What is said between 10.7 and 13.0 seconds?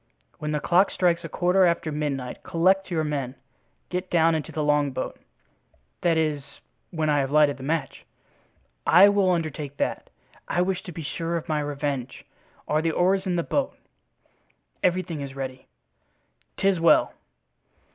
to be sure of my revenge. Are the